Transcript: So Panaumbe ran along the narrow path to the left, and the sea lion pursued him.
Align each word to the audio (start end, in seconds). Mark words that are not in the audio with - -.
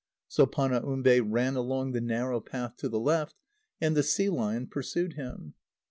So 0.27 0.47
Panaumbe 0.47 1.19
ran 1.23 1.55
along 1.55 1.91
the 1.91 2.01
narrow 2.01 2.39
path 2.41 2.75
to 2.77 2.89
the 2.89 2.99
left, 2.99 3.35
and 3.79 3.95
the 3.95 4.01
sea 4.01 4.29
lion 4.29 4.65
pursued 4.65 5.13
him. 5.13 5.53